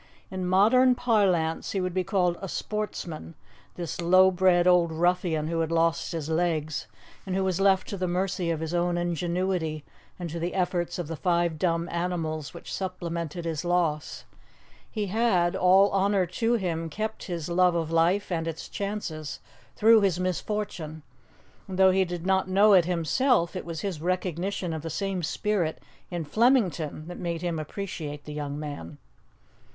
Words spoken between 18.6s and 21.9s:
chances through his misfortune; and